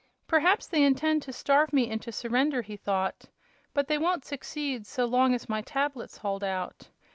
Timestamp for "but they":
3.71-3.99